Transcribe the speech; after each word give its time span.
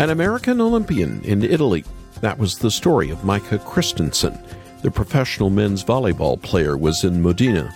An 0.00 0.08
American 0.08 0.62
Olympian 0.62 1.22
in 1.24 1.42
Italy. 1.42 1.84
That 2.22 2.38
was 2.38 2.56
the 2.56 2.70
story 2.70 3.10
of 3.10 3.22
Micah 3.22 3.58
Christenson. 3.58 4.38
The 4.80 4.90
professional 4.90 5.50
men's 5.50 5.84
volleyball 5.84 6.40
player 6.40 6.78
was 6.78 7.04
in 7.04 7.20
Modena 7.20 7.70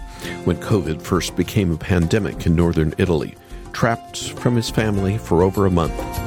when 0.44 0.56
COVID 0.56 1.02
first 1.02 1.36
became 1.36 1.70
a 1.70 1.76
pandemic 1.76 2.46
in 2.46 2.56
northern 2.56 2.94
Italy, 2.96 3.34
trapped 3.74 4.32
from 4.38 4.56
his 4.56 4.70
family 4.70 5.18
for 5.18 5.42
over 5.42 5.66
a 5.66 5.70
month. 5.70 6.23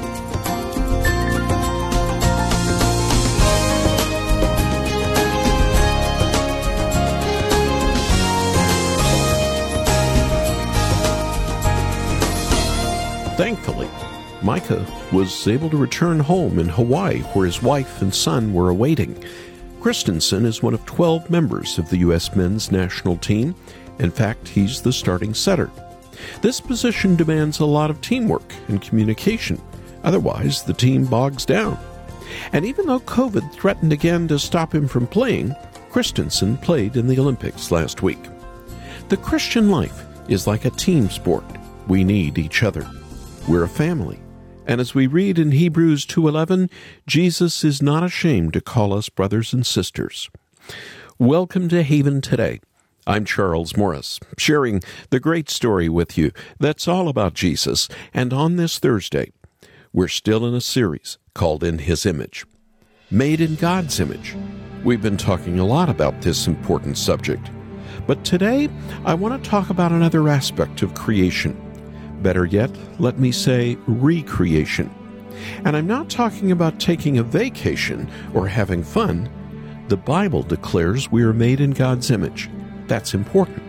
Micah 14.48 14.88
was 15.12 15.46
able 15.46 15.70
to 15.70 15.76
return 15.76 16.22
home 16.22 16.58
in 16.58 16.70
Hawaii, 16.70 17.20
where 17.34 17.46
his 17.46 17.62
wife 17.62 18.02
and 18.02 18.16
son 18.16 18.54
were 18.54 18.70
awaiting. 18.70 19.22
Christenson 19.82 20.46
is 20.46 20.64
one 20.64 20.74
of 20.74 20.86
12 20.86 21.30
members 21.30 21.78
of 21.78 21.90
the 21.90 21.98
U.S. 21.98 22.34
men's 22.34 22.72
national 22.72 23.18
team. 23.18 23.55
In 24.00 24.10
fact, 24.10 24.48
he's 24.48 24.82
the 24.82 24.94
starting 24.94 25.34
setter. 25.34 25.70
This 26.41 26.62
position 26.62 27.18
demands 27.18 27.60
a 27.60 27.66
lot 27.66 27.90
of 27.90 28.00
teamwork 28.00 28.54
and 28.70 28.82
communication, 28.82 29.62
otherwise, 30.05 30.64
the 30.64 30.74
team 30.74 31.04
bogs 31.04 31.44
down. 31.44 31.77
And 32.54 32.64
even 32.64 32.86
though 32.86 33.02
COVID 33.02 33.52
threatened 33.52 33.91
again 33.91 34.30
to 34.30 34.40
stop 34.40 34.74
him 34.74 34.88
from 34.88 35.08
playing, 35.08 35.54
Christenson 35.90 36.55
played 36.55 36.96
in 36.96 37.08
the 37.08 37.20
Olympics 37.20 37.70
last 37.70 38.02
week. 38.02 38.24
The 39.10 39.18
Christian 39.18 39.70
life 39.70 40.05
is 40.30 40.48
like 40.48 40.64
a 40.64 40.70
team 40.70 41.10
sport. 41.10 41.44
We 41.90 42.05
need 42.05 42.38
each 42.38 42.64
other. 42.64 42.90
We're 43.50 43.66
a 43.66 43.68
family. 43.68 44.22
And 44.67 44.81
as 44.81 44.94
we 44.94 45.07
read 45.07 45.39
in 45.39 45.52
Hebrews 45.52 46.05
2:11, 46.05 46.70
Jesus 47.07 47.63
is 47.63 47.81
not 47.81 48.03
ashamed 48.03 48.51
to 48.51 48.60
call 48.60 48.93
us 48.93 49.07
brothers 49.07 49.54
and 49.54 49.65
sisters. 49.65 50.29
Welcome 51.18 51.70
to 51.70 51.84
Haven 51.84 52.20
today. 52.20 52.59
I'm 53.07 53.24
Charles 53.24 53.77
Morris, 53.77 54.20
sharing 54.37 54.82
the 55.09 55.21
great 55.21 55.49
story 55.49 55.87
with 55.87 56.18
you 56.18 56.32
that's 56.59 56.85
all 56.85 57.07
about 57.07 57.34
Jesus. 57.34 57.87
And 58.13 58.34
on 58.34 58.57
this 58.57 58.77
Thursday, 58.77 59.32
we're 59.93 60.09
still 60.09 60.46
in 60.46 60.54
a 60.54 60.59
series 60.59 61.18
called 61.34 61.63
In 61.63 61.79
His 61.79 62.05
Image. 62.05 62.46
Made 63.09 63.40
in 63.40 63.55
God's 63.55 64.02
image. 64.02 64.35
We've 64.83 65.02
been 65.02 65.15
talking 65.15 65.59
a 65.59 65.65
lot 65.65 65.87
about 65.87 66.21
this 66.21 66.45
important 66.45 66.97
subject. 66.97 67.49
But 68.05 68.25
today, 68.25 68.67
I 69.05 69.13
want 69.13 69.41
to 69.41 69.49
talk 69.49 69.69
about 69.69 69.93
another 69.93 70.27
aspect 70.27 70.81
of 70.81 70.93
creation 70.93 71.55
Better 72.21 72.45
yet, 72.45 72.71
let 72.99 73.19
me 73.19 73.31
say 73.31 73.77
recreation. 73.87 74.93
And 75.65 75.77
I'm 75.77 75.87
not 75.87 76.09
talking 76.09 76.51
about 76.51 76.79
taking 76.79 77.17
a 77.17 77.23
vacation 77.23 78.09
or 78.33 78.47
having 78.47 78.83
fun. 78.83 79.29
The 79.87 79.97
Bible 79.97 80.43
declares 80.43 81.11
we 81.11 81.23
are 81.23 81.33
made 81.33 81.61
in 81.61 81.71
God's 81.71 82.11
image. 82.11 82.49
That's 82.87 83.13
important. 83.13 83.63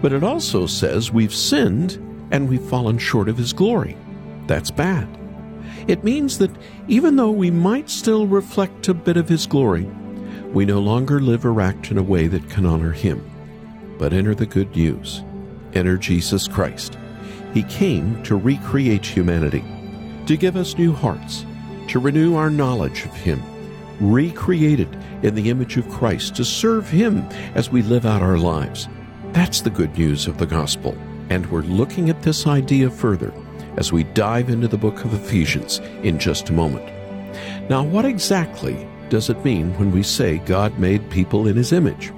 But 0.00 0.12
it 0.12 0.22
also 0.22 0.66
says 0.66 1.12
we've 1.12 1.34
sinned 1.34 1.94
and 2.30 2.48
we've 2.48 2.62
fallen 2.62 2.98
short 2.98 3.28
of 3.28 3.36
His 3.36 3.52
glory. 3.52 3.96
That's 4.46 4.70
bad. 4.70 5.08
It 5.88 6.04
means 6.04 6.38
that 6.38 6.50
even 6.88 7.16
though 7.16 7.30
we 7.30 7.50
might 7.50 7.90
still 7.90 8.26
reflect 8.26 8.88
a 8.88 8.94
bit 8.94 9.16
of 9.16 9.28
His 9.28 9.46
glory, 9.46 9.84
we 10.52 10.64
no 10.64 10.78
longer 10.78 11.20
live 11.20 11.44
or 11.44 11.60
act 11.60 11.90
in 11.90 11.98
a 11.98 12.02
way 12.02 12.28
that 12.28 12.48
can 12.48 12.64
honor 12.66 12.92
Him. 12.92 13.28
But 13.98 14.12
enter 14.12 14.34
the 14.34 14.46
good 14.46 14.74
news. 14.74 15.22
Enter 15.74 15.96
Jesus 15.96 16.48
Christ. 16.48 16.96
He 17.52 17.62
came 17.64 18.22
to 18.24 18.36
recreate 18.36 19.04
humanity, 19.04 19.64
to 20.26 20.36
give 20.36 20.56
us 20.56 20.78
new 20.78 20.92
hearts, 20.92 21.44
to 21.88 21.98
renew 21.98 22.36
our 22.36 22.50
knowledge 22.50 23.04
of 23.04 23.12
Him, 23.14 23.42
recreated 24.00 24.96
in 25.22 25.34
the 25.34 25.50
image 25.50 25.76
of 25.76 25.88
Christ, 25.88 26.36
to 26.36 26.44
serve 26.44 26.88
Him 26.88 27.18
as 27.54 27.70
we 27.70 27.82
live 27.82 28.06
out 28.06 28.22
our 28.22 28.38
lives. 28.38 28.88
That's 29.32 29.60
the 29.60 29.70
good 29.70 29.96
news 29.98 30.26
of 30.26 30.38
the 30.38 30.46
gospel. 30.46 30.96
And 31.28 31.50
we're 31.50 31.62
looking 31.62 32.10
at 32.10 32.22
this 32.22 32.46
idea 32.46 32.90
further 32.90 33.32
as 33.76 33.92
we 33.92 34.04
dive 34.04 34.48
into 34.48 34.68
the 34.68 34.78
book 34.78 35.04
of 35.04 35.14
Ephesians 35.14 35.78
in 36.02 36.18
just 36.18 36.50
a 36.50 36.52
moment. 36.52 36.84
Now, 37.68 37.84
what 37.84 38.04
exactly 38.04 38.88
does 39.08 39.30
it 39.30 39.44
mean 39.44 39.76
when 39.78 39.92
we 39.92 40.02
say 40.02 40.38
God 40.38 40.78
made 40.78 41.10
people 41.10 41.46
in 41.46 41.56
His 41.56 41.72
image? 41.72 42.12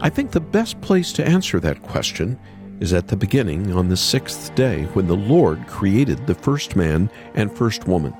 I 0.00 0.08
think 0.08 0.30
the 0.30 0.40
best 0.40 0.80
place 0.80 1.12
to 1.14 1.26
answer 1.26 1.60
that 1.60 1.82
question 1.82 2.38
is 2.82 2.92
at 2.92 3.06
the 3.06 3.16
beginning 3.16 3.72
on 3.72 3.88
the 3.88 3.96
sixth 3.96 4.52
day 4.56 4.82
when 4.86 5.06
the 5.06 5.14
Lord 5.14 5.68
created 5.68 6.26
the 6.26 6.34
first 6.34 6.74
man 6.74 7.08
and 7.36 7.56
first 7.56 7.86
woman. 7.86 8.12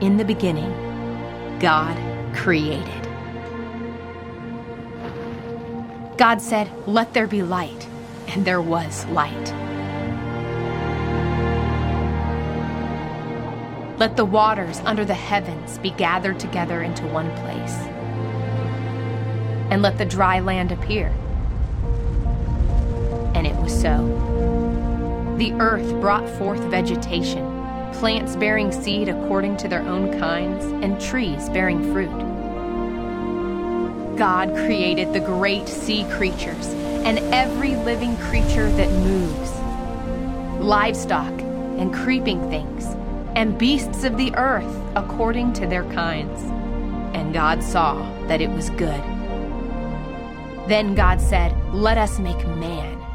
In 0.00 0.16
the 0.16 0.24
beginning, 0.24 0.72
God 1.58 1.94
created. 2.34 3.02
God 6.16 6.40
said, 6.40 6.72
Let 6.86 7.12
there 7.12 7.26
be 7.26 7.42
light, 7.42 7.86
and 8.28 8.46
there 8.46 8.62
was 8.62 9.04
light. 9.08 9.52
Let 13.98 14.16
the 14.16 14.24
waters 14.24 14.78
under 14.86 15.04
the 15.04 15.12
heavens 15.12 15.76
be 15.76 15.90
gathered 15.90 16.40
together 16.40 16.82
into 16.82 17.06
one 17.08 17.30
place, 17.42 17.76
and 19.70 19.82
let 19.82 19.98
the 19.98 20.06
dry 20.06 20.40
land 20.40 20.72
appear 20.72 21.14
so. 23.68 25.34
The 25.38 25.52
earth 25.60 25.88
brought 26.00 26.28
forth 26.28 26.60
vegetation, 26.64 27.44
plants 27.94 28.34
bearing 28.34 28.72
seed 28.72 29.08
according 29.08 29.56
to 29.58 29.68
their 29.68 29.82
own 29.82 30.18
kinds, 30.18 30.64
and 30.82 31.00
trees 31.00 31.48
bearing 31.50 31.92
fruit. 31.92 32.08
God 34.18 34.52
created 34.54 35.12
the 35.12 35.20
great 35.20 35.68
sea 35.68 36.04
creatures 36.10 36.66
and 37.06 37.20
every 37.32 37.76
living 37.76 38.16
creature 38.16 38.68
that 38.72 38.90
moves, 38.90 39.52
livestock 40.60 41.32
and 41.78 41.94
creeping 41.94 42.40
things, 42.50 42.84
and 43.36 43.56
beasts 43.56 44.02
of 44.02 44.16
the 44.16 44.34
earth 44.34 44.74
according 44.96 45.52
to 45.52 45.66
their 45.68 45.84
kinds. 45.92 46.42
And 47.14 47.32
God 47.32 47.62
saw 47.62 47.94
that 48.26 48.40
it 48.40 48.50
was 48.50 48.70
good. 48.70 49.02
Then 50.68 50.96
God 50.96 51.20
said, 51.20 51.56
Let 51.72 51.96
us 51.96 52.18
make 52.18 52.44
man 52.48 52.98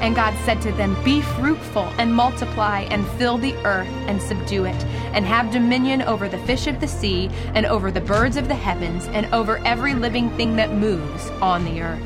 And 0.00 0.14
God 0.14 0.36
said 0.44 0.60
to 0.62 0.72
them, 0.72 0.96
Be 1.04 1.22
fruitful 1.22 1.84
and 1.98 2.14
multiply 2.14 2.80
and 2.82 3.06
fill 3.18 3.38
the 3.38 3.54
earth 3.64 3.88
and 4.06 4.20
subdue 4.20 4.64
it, 4.64 4.84
and 5.14 5.24
have 5.24 5.50
dominion 5.50 6.02
over 6.02 6.28
the 6.28 6.38
fish 6.38 6.66
of 6.66 6.80
the 6.80 6.88
sea, 6.88 7.30
and 7.54 7.66
over 7.66 7.90
the 7.90 8.00
birds 8.00 8.36
of 8.36 8.48
the 8.48 8.54
heavens, 8.54 9.06
and 9.08 9.26
over 9.32 9.58
every 9.66 9.94
living 9.94 10.30
thing 10.30 10.56
that 10.56 10.72
moves 10.72 11.30
on 11.42 11.64
the 11.64 11.80
earth. 11.80 12.02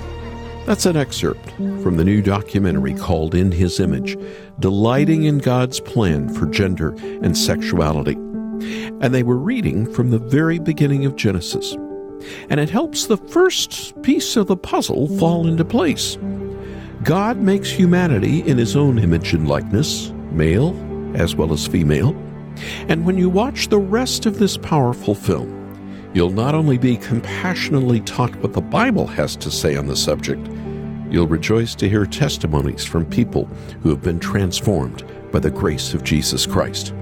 That's 0.67 0.87
an 0.87 0.97
excerpt 0.97 1.51
from 1.57 1.97
the 1.97 2.05
new 2.05 2.23
documentary 2.23 2.95
called 2.95 3.35
In 3.35 3.51
His 3.51 3.81
Image, 3.81 4.17
delighting 4.61 5.25
in 5.25 5.39
God's 5.39 5.81
plan 5.81 6.33
for 6.33 6.47
gender 6.47 6.95
and 7.23 7.37
sexuality. 7.37 8.13
And 8.13 9.15
they 9.15 9.23
were 9.23 9.39
reading 9.39 9.93
from 9.93 10.11
the 10.11 10.19
very 10.19 10.59
beginning 10.59 11.07
of 11.07 11.17
Genesis. 11.17 11.73
And 12.51 12.61
it 12.61 12.69
helps 12.69 13.07
the 13.07 13.17
first 13.17 14.01
piece 14.03 14.37
of 14.37 14.47
the 14.47 14.57
puzzle 14.57 15.09
fall 15.19 15.47
into 15.47 15.65
place. 15.65 16.19
God 17.03 17.39
makes 17.39 17.71
humanity 17.71 18.41
in 18.41 18.59
his 18.59 18.77
own 18.77 18.99
image 18.99 19.33
and 19.33 19.49
likeness, 19.49 20.11
male 20.33 20.77
as 21.17 21.35
well 21.35 21.53
as 21.53 21.67
female. 21.67 22.11
And 22.89 23.07
when 23.07 23.17
you 23.17 23.31
watch 23.31 23.69
the 23.69 23.79
rest 23.79 24.27
of 24.27 24.39
this 24.39 24.59
powerful 24.59 25.15
film, 25.15 25.57
you'll 26.13 26.31
not 26.31 26.55
only 26.55 26.77
be 26.77 26.99
compassionately 26.99 28.01
taught 28.01 28.37
what 28.37 28.53
the 28.53 28.61
Bible 28.61 29.07
has 29.07 29.35
to 29.37 29.51
say 29.51 29.77
on 29.77 29.87
the 29.87 29.97
subject, 29.97 30.47
you'll 31.11 31.27
rejoice 31.27 31.75
to 31.77 31.89
hear 31.89 32.05
testimonies 32.05 32.85
from 32.85 33.07
people 33.07 33.47
who 33.83 33.89
have 33.89 34.03
been 34.03 34.21
transformed 34.21 35.03
by 35.33 35.39
the 35.39 35.51
grace 35.51 35.95
of 35.95 36.05
Jesus 36.05 36.45
Christ. 36.45 36.93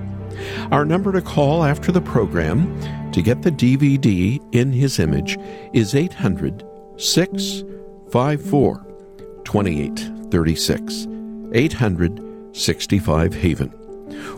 Our 0.70 0.84
number 0.84 1.10
to 1.10 1.20
call 1.20 1.64
after 1.64 1.90
the 1.90 2.00
program 2.00 2.80
to 3.10 3.20
get 3.20 3.42
the 3.42 3.50
DVD 3.50 4.40
in 4.54 4.70
His 4.70 5.00
image 5.00 5.36
is 5.72 5.96
800 5.96 6.64
654 6.98 8.88
2836, 9.48 11.06
800 11.54 12.54
65 12.54 13.34
Haven, 13.34 13.72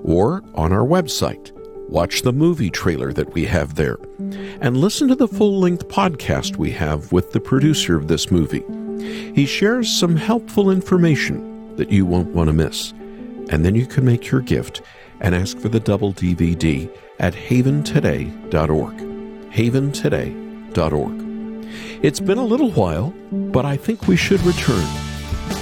or 0.04 0.40
on 0.54 0.72
our 0.72 0.86
website, 0.86 1.50
watch 1.88 2.22
the 2.22 2.32
movie 2.32 2.70
trailer 2.70 3.12
that 3.12 3.32
we 3.32 3.44
have 3.44 3.74
there, 3.74 3.98
and 4.60 4.76
listen 4.76 5.08
to 5.08 5.16
the 5.16 5.26
full 5.26 5.58
length 5.58 5.88
podcast 5.88 6.58
we 6.58 6.70
have 6.70 7.10
with 7.10 7.32
the 7.32 7.40
producer 7.40 7.96
of 7.96 8.06
this 8.06 8.30
movie. 8.30 8.62
He 9.34 9.46
shares 9.46 9.92
some 9.92 10.14
helpful 10.14 10.70
information 10.70 11.74
that 11.74 11.90
you 11.90 12.06
won't 12.06 12.32
want 12.32 12.46
to 12.46 12.52
miss. 12.52 12.92
And 13.50 13.64
then 13.64 13.74
you 13.74 13.86
can 13.86 14.04
make 14.04 14.30
your 14.30 14.42
gift 14.42 14.82
and 15.20 15.34
ask 15.34 15.58
for 15.58 15.68
the 15.68 15.80
double 15.80 16.12
DVD 16.12 16.88
at 17.18 17.34
haventoday.org. 17.34 18.94
Haventoday.org. 19.50 21.19
It's 22.02 22.20
been 22.20 22.38
a 22.38 22.44
little 22.44 22.70
while, 22.70 23.12
but 23.30 23.64
I 23.64 23.76
think 23.76 24.08
we 24.08 24.16
should 24.16 24.40
return. 24.42 24.86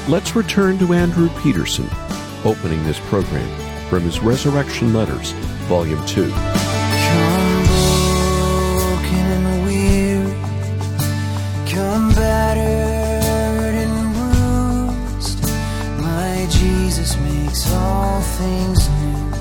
Let's 0.09 0.37
return 0.37 0.79
to 0.79 0.93
Andrew 0.95 1.29
Peterson, 1.43 1.89
opening 2.45 2.83
this 2.85 3.01
program 3.09 3.49
from 3.89 4.03
his 4.03 4.21
Resurrection 4.21 4.93
Letters, 4.95 5.33
Volume 5.69 6.05
2. 6.07 6.31
Come 6.31 7.65
broken 8.77 9.27
and 9.33 9.65
weary, 9.67 10.33
come 11.71 12.11
battered 12.15 13.75
and 13.75 14.15
bruised. 14.15 15.43
My 16.03 16.47
Jesus 16.51 17.17
makes 17.19 17.71
all 17.73 18.21
things 18.21 18.89
new, 18.89 19.33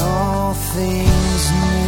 all 0.00 0.54
things 0.54 1.50
new. 1.50 1.85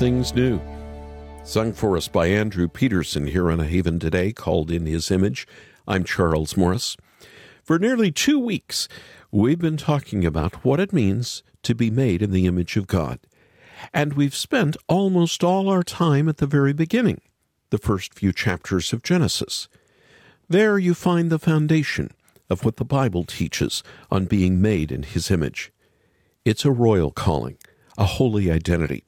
Things 0.00 0.34
New. 0.34 0.58
Sung 1.44 1.74
for 1.74 1.94
us 1.94 2.08
by 2.08 2.28
Andrew 2.28 2.68
Peterson 2.68 3.26
here 3.26 3.50
on 3.50 3.60
A 3.60 3.66
Haven 3.66 3.98
Today, 3.98 4.32
called 4.32 4.70
In 4.70 4.86
His 4.86 5.10
Image. 5.10 5.46
I'm 5.86 6.04
Charles 6.04 6.56
Morris. 6.56 6.96
For 7.62 7.78
nearly 7.78 8.10
two 8.10 8.38
weeks, 8.38 8.88
we've 9.30 9.58
been 9.58 9.76
talking 9.76 10.24
about 10.24 10.64
what 10.64 10.80
it 10.80 10.94
means 10.94 11.42
to 11.64 11.74
be 11.74 11.90
made 11.90 12.22
in 12.22 12.30
the 12.30 12.46
image 12.46 12.78
of 12.78 12.86
God. 12.86 13.18
And 13.92 14.14
we've 14.14 14.34
spent 14.34 14.78
almost 14.88 15.44
all 15.44 15.68
our 15.68 15.82
time 15.82 16.30
at 16.30 16.38
the 16.38 16.46
very 16.46 16.72
beginning, 16.72 17.20
the 17.68 17.76
first 17.76 18.14
few 18.14 18.32
chapters 18.32 18.94
of 18.94 19.02
Genesis. 19.02 19.68
There 20.48 20.78
you 20.78 20.94
find 20.94 21.28
the 21.28 21.38
foundation 21.38 22.12
of 22.48 22.64
what 22.64 22.76
the 22.78 22.86
Bible 22.86 23.24
teaches 23.24 23.82
on 24.10 24.24
being 24.24 24.62
made 24.62 24.92
in 24.92 25.02
His 25.02 25.30
image. 25.30 25.70
It's 26.46 26.64
a 26.64 26.72
royal 26.72 27.10
calling, 27.10 27.58
a 27.98 28.06
holy 28.06 28.50
identity. 28.50 29.04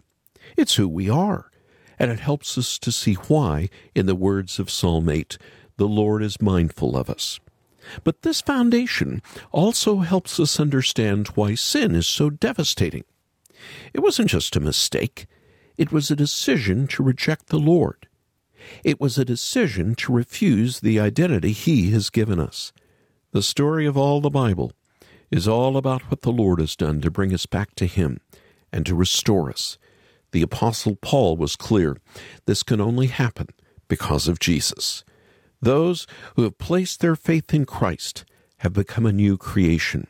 It's 0.57 0.75
who 0.75 0.89
we 0.89 1.09
are, 1.09 1.51
and 1.99 2.11
it 2.11 2.21
helps 2.21 2.57
us 2.59 2.79
to 2.81 2.93
see 2.93 3.15
why, 3.15 3.69
in 3.95 4.07
the 4.07 4.15
words 4.15 4.59
of 4.59 4.71
Psalm 4.71 5.09
8, 5.09 5.39
the 5.77 5.89
Lord 5.89 6.23
is 6.23 6.41
mindful 6.41 6.97
of 6.97 7.09
us. 7.09 7.41
But 8.05 8.23
this 8.23 8.41
foundation 8.41 9.23
also 9.51 9.99
helps 9.99 10.39
us 10.39 10.61
understand 10.61 11.29
why 11.29 11.55
sin 11.55 11.95
is 11.95 12.07
so 12.07 12.31
devastating. 12.31 13.05
It 13.93 14.01
wasn't 14.01 14.31
just 14.31 14.57
a 14.57 14.61
mistake, 14.61 15.27
it 15.77 15.91
was 15.91 16.11
a 16.11 16.17
decision 16.17 16.87
to 16.89 17.03
reject 17.03 17.49
the 17.49 17.59
Lord. 17.59 18.09
It 18.85 19.01
was 19.01 19.19
a 19.19 19.25
decision 19.25 19.95
to 19.97 20.13
refuse 20.13 20.81
the 20.81 21.01
identity 21.01 21.53
He 21.53 21.91
has 21.91 22.11
given 22.11 22.39
us. 22.39 22.73
The 23.33 23.43
story 23.43 23.87
of 23.87 23.97
all 23.97 24.21
the 24.21 24.31
Bible 24.31 24.73
is 25.31 25.49
all 25.49 25.77
about 25.77 26.03
what 26.11 26.23
the 26.23 26.31
Lord 26.31 26.61
has 26.61 26.77
done 26.77 27.01
to 27.01 27.11
bring 27.11 27.33
us 27.33 27.47
back 27.47 27.75
to 27.77 27.87
Him 27.87 28.21
and 28.73 28.85
to 28.87 28.95
restore 28.95 29.51
us. 29.51 29.79
The 30.33 30.43
Apostle 30.43 30.97
Paul 30.97 31.37
was 31.37 31.57
clear 31.57 31.99
this 32.47 32.63
can 32.63 32.81
only 32.81 33.09
happen 33.09 33.49
because 33.87 34.29
of 34.29 34.41
Jesus. 34.41 35.05
Those 35.61 36.07
who 36.35 36.43
have 36.43 36.59
placed 36.59 37.01
their 37.01 37.17
faith 37.17 37.53
in 37.53 37.67
Christ 37.67 38.25
have 38.59 38.73
become 38.73 39.05
a 39.05 39.13
new 39.13 39.37
creation. 39.37 40.07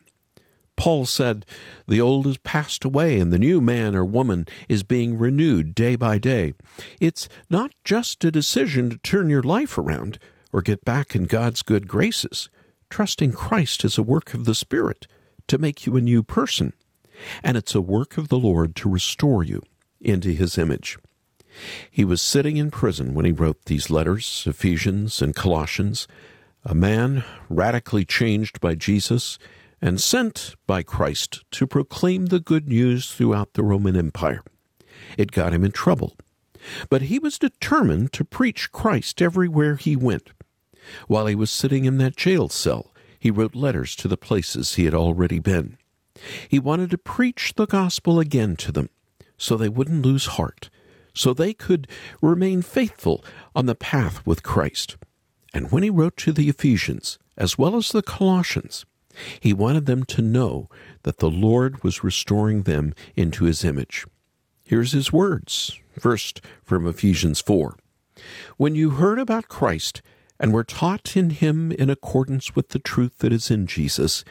Paul 0.77 1.07
said, 1.07 1.45
The 1.87 2.01
old 2.01 2.27
has 2.27 2.39
passed 2.39 2.85
away 2.85 3.19
and 3.19 3.33
the 3.33 3.39
new 3.39 3.61
man 3.61 3.95
or 3.97 4.05
woman 4.05 4.47
is 4.69 4.85
being 4.85 5.19
renewed 5.19 5.75
day 5.75 5.97
by 5.97 6.19
day. 6.19 6.55
It's 7.01 7.29
not 7.51 7.73
just 7.85 8.25
a 8.25 8.31
decision 8.31 8.91
to 8.91 8.99
turn 8.99 9.29
your 9.29 9.43
life 9.43 9.77
around 9.77 10.19
or 10.53 10.63
get 10.63 10.85
back 10.85 11.17
in 11.17 11.25
God's 11.25 11.63
good 11.63 11.89
graces. 11.89 12.49
Trusting 12.91 13.33
Christ 13.33 13.85
is 13.85 13.99
a 13.99 14.03
work 14.03 14.35
of 14.35 14.45
the 14.45 14.55
Spirit 14.55 15.07
to 15.49 15.59
make 15.59 15.85
you 15.85 15.97
a 15.97 16.01
new 16.01 16.23
person, 16.23 16.73
and 17.43 17.57
it's 17.57 17.75
a 17.75 17.81
work 17.81 18.17
of 18.17 18.29
the 18.29 18.39
Lord 18.39 18.77
to 18.77 18.89
restore 18.89 19.43
you 19.43 19.63
into 20.03 20.33
His 20.33 20.59
image. 20.59 20.99
He 21.91 22.05
was 22.05 22.23
sitting 22.23 22.57
in 22.57 22.71
prison 22.71 23.15
when 23.15 23.25
he 23.25 23.33
wrote 23.33 23.65
these 23.67 23.91
letters, 23.91 24.45
Ephesians 24.47 25.21
and 25.21 25.35
Colossians, 25.35 26.09
a 26.65 26.75
man 26.75 27.25
radically 27.49 28.05
changed 28.05 28.61
by 28.61 28.75
Jesus 28.75 29.39
and 29.81 30.01
sent 30.01 30.55
by 30.67 30.83
Christ 30.83 31.45
to 31.53 31.67
proclaim 31.67 32.27
the 32.27 32.41
good 32.41 32.69
news 32.69 33.13
throughout 33.13 33.55
the 33.55 33.65
Roman 33.65 33.97
Empire. 33.97 34.43
It 35.19 35.33
got 35.33 35.53
him 35.53 35.65
in 35.65 35.73
trouble, 35.73 36.17
but 36.89 37.03
he 37.03 37.19
was 37.19 37.39
determined 37.39 38.13
to 38.13 38.25
preach 38.25 38.71
Christ 38.71 39.21
everywhere 39.21 39.77
he 39.77 39.97
went. 39.97 40.31
While 41.09 41.27
he 41.27 41.35
was 41.35 41.51
sitting 41.51 41.85
in 41.85 41.99
that 41.99 42.17
jail 42.17 42.49
cell, 42.49 42.93
he 43.19 43.31
wrote 43.31 43.55
letters 43.55 43.95
to 43.97 44.09
the 44.09 44.17
places 44.17 44.75
he 44.75 44.85
had 44.85 44.95
already 44.95 45.39
been. 45.39 45.79
He 46.49 46.59
wanted 46.59 46.91
to 46.91 46.99
preach 46.99 47.55
the 47.57 47.67
gospel 47.67 48.21
again 48.21 48.57
to 48.57 48.73
them 48.73 48.89
so 49.43 49.57
they 49.57 49.69
wouldn't 49.69 50.07
lose 50.07 50.27
heart, 50.27 50.71
so 51.15 51.35
they 51.35 51.53
could 51.53 51.89
remain 52.21 52.63
faithful 52.63 53.25
on 53.57 53.67
the 53.67 53.75
path 53.75 54.25
with 54.25 54.45
Christ. 54.45 54.97
And 55.53 55.73
when 55.73 55.83
he 55.83 55.91
wrote 55.91 56.17
to 56.19 56.33
the 56.33 56.49
Ephesians, 56.49 57.19
as 57.37 57.59
well 57.59 57.75
as 57.77 57.89
the 57.89 58.03
Colossians, 58.03 58.87
he 59.41 59.53
wanted 59.53 59.87
them 59.87 60.05
to 60.05 60.23
know 60.23 60.69
that 61.03 61.19
the 61.19 61.29
Lord 61.29 61.83
was 61.83 62.05
restoring 62.05 62.63
them 62.63 62.95
into 63.17 63.45
his 63.45 63.65
image. 63.65 64.07
Here's 64.65 64.93
his 64.93 65.13
words, 65.13 65.77
first 65.99 66.41
from 66.63 66.87
Ephesians 66.87 67.41
4. 67.41 67.77
When 68.57 68.77
you 68.77 68.91
heard 68.91 69.19
about 69.19 69.49
Christ 69.49 70.03
and 70.39 70.53
were 70.53 70.63
taught 70.65 71.17
in 71.17 71.31
him 71.31 71.73
in 71.73 71.91
accordance 71.91 72.55
with 72.55 72.69
the 72.69 72.79
truth 72.79 73.19
that 73.19 73.33
is 73.33 73.51
in 73.51 73.67
Jesus, 73.67 74.25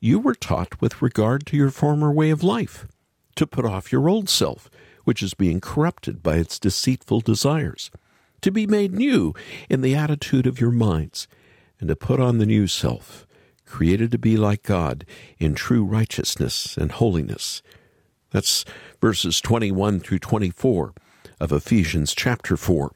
you 0.00 0.18
were 0.18 0.34
taught 0.34 0.80
with 0.80 1.00
regard 1.00 1.46
to 1.46 1.56
your 1.56 1.70
former 1.70 2.12
way 2.12 2.30
of 2.30 2.42
life, 2.42 2.86
to 3.36 3.46
put 3.46 3.64
off 3.64 3.92
your 3.92 4.08
old 4.08 4.28
self, 4.28 4.68
which 5.04 5.22
is 5.22 5.34
being 5.34 5.60
corrupted 5.60 6.22
by 6.22 6.36
its 6.36 6.58
deceitful 6.58 7.20
desires 7.20 7.90
to 8.42 8.50
be 8.50 8.66
made 8.66 8.92
new 8.92 9.34
in 9.68 9.80
the 9.80 9.94
attitude 9.94 10.46
of 10.46 10.60
your 10.60 10.70
minds, 10.70 11.26
and 11.80 11.88
to 11.88 11.96
put 11.96 12.20
on 12.20 12.38
the 12.38 12.46
new 12.46 12.66
self, 12.66 13.26
created 13.64 14.10
to 14.12 14.18
be 14.18 14.36
like 14.36 14.62
God 14.62 15.04
in 15.38 15.54
true 15.54 15.84
righteousness 15.84 16.76
and 16.76 16.92
holiness. 16.92 17.62
That's 18.30 18.64
verses 19.00 19.40
21 19.40 20.00
through 20.00 20.20
24 20.20 20.94
of 21.40 21.52
Ephesians 21.52 22.14
chapter 22.14 22.56
4. 22.56 22.92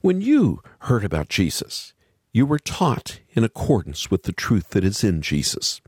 When 0.00 0.20
you 0.20 0.62
heard 0.80 1.04
about 1.04 1.28
Jesus, 1.28 1.94
you 2.32 2.44
were 2.46 2.58
taught 2.58 3.20
in 3.30 3.44
accordance 3.44 4.10
with 4.10 4.24
the 4.24 4.32
truth 4.32 4.70
that 4.70 4.84
is 4.84 5.02
in 5.02 5.22
Jesus. 5.22 5.80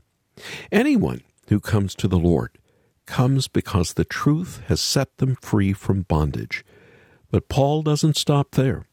Anyone 0.71 1.21
who 1.49 1.59
comes 1.59 1.93
to 1.95 2.07
the 2.07 2.19
Lord 2.19 2.57
comes 3.05 3.47
because 3.47 3.93
the 3.93 4.05
truth 4.05 4.61
has 4.67 4.79
set 4.79 5.17
them 5.17 5.35
free 5.41 5.73
from 5.73 6.03
bondage. 6.03 6.63
But 7.29 7.49
Paul 7.49 7.81
doesn't 7.81 8.17
stop 8.17 8.51
there. 8.51 8.85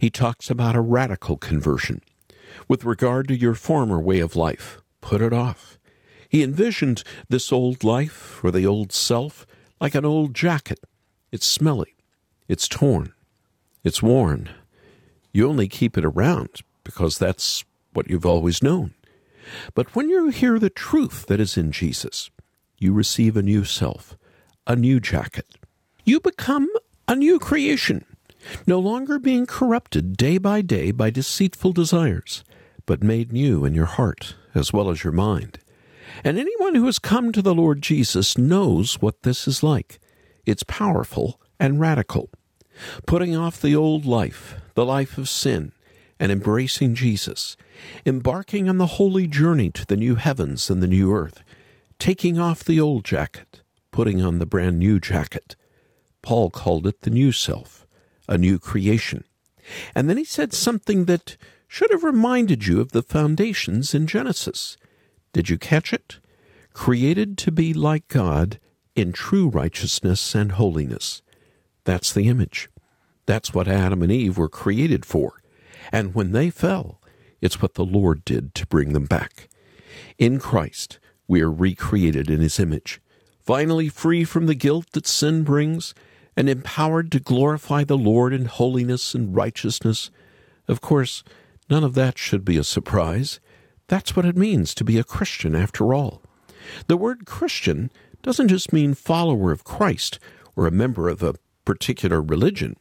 He 0.00 0.10
talks 0.10 0.50
about 0.50 0.76
a 0.76 0.80
radical 0.80 1.36
conversion. 1.36 2.02
With 2.68 2.84
regard 2.84 3.28
to 3.28 3.36
your 3.36 3.54
former 3.54 4.00
way 4.00 4.20
of 4.20 4.36
life, 4.36 4.80
put 5.00 5.22
it 5.22 5.32
off. 5.32 5.78
He 6.28 6.42
envisioned 6.42 7.02
this 7.28 7.52
old 7.52 7.84
life, 7.84 8.42
or 8.42 8.50
the 8.50 8.66
old 8.66 8.92
self, 8.92 9.46
like 9.80 9.94
an 9.94 10.04
old 10.04 10.34
jacket. 10.34 10.80
It's 11.30 11.46
smelly, 11.46 11.94
it's 12.48 12.68
torn, 12.68 13.12
it's 13.84 14.02
worn. 14.02 14.50
You 15.32 15.48
only 15.48 15.68
keep 15.68 15.96
it 15.96 16.04
around 16.04 16.60
because 16.84 17.18
that's 17.18 17.64
what 17.92 18.08
you've 18.08 18.26
always 18.26 18.62
known. 18.62 18.94
But 19.74 19.94
when 19.94 20.08
you 20.08 20.28
hear 20.28 20.58
the 20.58 20.70
truth 20.70 21.26
that 21.26 21.40
is 21.40 21.56
in 21.56 21.72
Jesus, 21.72 22.30
you 22.82 22.92
receive 22.92 23.36
a 23.36 23.42
new 23.42 23.64
self, 23.64 24.16
a 24.66 24.76
new 24.76 25.00
jacket. 25.00 25.46
You 26.04 26.20
become 26.20 26.68
a 27.06 27.14
new 27.14 27.38
creation, 27.38 28.04
no 28.66 28.78
longer 28.78 29.18
being 29.18 29.46
corrupted 29.46 30.16
day 30.16 30.38
by 30.38 30.60
day 30.62 30.90
by 30.90 31.10
deceitful 31.10 31.72
desires, 31.72 32.44
but 32.84 33.02
made 33.02 33.32
new 33.32 33.64
in 33.64 33.74
your 33.74 33.86
heart 33.86 34.34
as 34.54 34.72
well 34.72 34.90
as 34.90 35.04
your 35.04 35.12
mind. 35.12 35.58
And 36.24 36.38
anyone 36.38 36.74
who 36.74 36.86
has 36.86 36.98
come 36.98 37.32
to 37.32 37.42
the 37.42 37.54
Lord 37.54 37.80
Jesus 37.80 38.36
knows 38.36 39.00
what 39.00 39.22
this 39.22 39.48
is 39.48 39.62
like. 39.62 39.98
It's 40.44 40.64
powerful 40.64 41.40
and 41.58 41.80
radical. 41.80 42.30
Putting 43.06 43.36
off 43.36 43.60
the 43.60 43.76
old 43.76 44.04
life, 44.04 44.56
the 44.74 44.84
life 44.84 45.16
of 45.18 45.28
sin, 45.28 45.72
and 46.18 46.30
embracing 46.30 46.94
Jesus, 46.94 47.56
embarking 48.04 48.68
on 48.68 48.78
the 48.78 48.86
holy 48.86 49.26
journey 49.26 49.70
to 49.70 49.86
the 49.86 49.96
new 49.96 50.16
heavens 50.16 50.70
and 50.70 50.82
the 50.82 50.86
new 50.88 51.14
earth, 51.14 51.42
taking 52.02 52.36
off 52.36 52.64
the 52.64 52.80
old 52.80 53.04
jacket, 53.04 53.62
putting 53.92 54.20
on 54.20 54.40
the 54.40 54.44
brand 54.44 54.76
new 54.76 54.98
jacket, 54.98 55.54
Paul 56.20 56.50
called 56.50 56.84
it 56.84 57.02
the 57.02 57.10
new 57.10 57.30
self, 57.30 57.86
a 58.28 58.36
new 58.36 58.58
creation. 58.58 59.22
And 59.94 60.10
then 60.10 60.16
he 60.16 60.24
said 60.24 60.52
something 60.52 61.04
that 61.04 61.36
should 61.68 61.92
have 61.92 62.02
reminded 62.02 62.66
you 62.66 62.80
of 62.80 62.90
the 62.90 63.04
foundations 63.04 63.94
in 63.94 64.08
Genesis. 64.08 64.76
Did 65.32 65.48
you 65.48 65.58
catch 65.58 65.92
it? 65.92 66.18
Created 66.72 67.38
to 67.38 67.52
be 67.52 67.72
like 67.72 68.08
God 68.08 68.58
in 68.96 69.12
true 69.12 69.46
righteousness 69.46 70.34
and 70.34 70.50
holiness. 70.50 71.22
That's 71.84 72.12
the 72.12 72.26
image. 72.26 72.68
That's 73.26 73.54
what 73.54 73.68
Adam 73.68 74.02
and 74.02 74.10
Eve 74.10 74.38
were 74.38 74.48
created 74.48 75.06
for. 75.06 75.40
And 75.92 76.16
when 76.16 76.32
they 76.32 76.50
fell, 76.50 77.00
it's 77.40 77.62
what 77.62 77.74
the 77.74 77.84
Lord 77.84 78.24
did 78.24 78.56
to 78.56 78.66
bring 78.66 78.92
them 78.92 79.06
back. 79.06 79.48
In 80.18 80.40
Christ, 80.40 80.98
we 81.26 81.40
are 81.42 81.50
recreated 81.50 82.30
in 82.30 82.40
His 82.40 82.58
image, 82.58 83.00
finally 83.40 83.88
free 83.88 84.24
from 84.24 84.46
the 84.46 84.54
guilt 84.54 84.86
that 84.92 85.06
sin 85.06 85.42
brings 85.42 85.94
and 86.36 86.48
empowered 86.48 87.12
to 87.12 87.20
glorify 87.20 87.84
the 87.84 87.98
Lord 87.98 88.32
in 88.32 88.46
holiness 88.46 89.14
and 89.14 89.34
righteousness. 89.36 90.10
Of 90.68 90.80
course, 90.80 91.22
none 91.68 91.84
of 91.84 91.94
that 91.94 92.18
should 92.18 92.44
be 92.44 92.56
a 92.56 92.64
surprise. 92.64 93.40
That's 93.88 94.16
what 94.16 94.24
it 94.24 94.36
means 94.36 94.74
to 94.74 94.84
be 94.84 94.98
a 94.98 95.04
Christian, 95.04 95.54
after 95.54 95.92
all. 95.92 96.22
The 96.86 96.96
word 96.96 97.26
Christian 97.26 97.90
doesn't 98.22 98.48
just 98.48 98.72
mean 98.72 98.94
follower 98.94 99.52
of 99.52 99.64
Christ 99.64 100.18
or 100.56 100.66
a 100.66 100.70
member 100.70 101.08
of 101.08 101.22
a 101.22 101.34
particular 101.64 102.22
religion. 102.22 102.76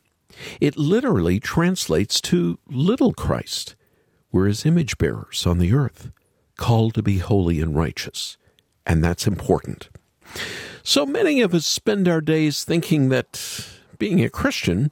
It 0.60 0.78
literally 0.78 1.40
translates 1.40 2.22
to 2.22 2.60
little 2.68 3.14
Christ. 3.14 3.76
We're 4.32 4.48
his 4.48 4.66
image 4.66 4.98
bearers 4.98 5.46
on 5.46 5.58
the 5.58 5.74
earth, 5.74 6.12
called 6.62 6.94
to 6.94 7.02
be 7.02 7.18
holy 7.18 7.60
and 7.60 7.76
righteous. 7.76 8.38
And 8.86 9.04
that's 9.04 9.26
important. 9.26 9.90
So 10.84 11.08
many 11.08 11.42
of 11.42 11.56
us 11.56 11.66
spend 11.66 12.08
our 12.08 12.22
days 12.22 12.64
thinking 12.64 13.10
that 13.10 13.68
being 13.98 14.24
a 14.24 14.30
Christian 14.30 14.92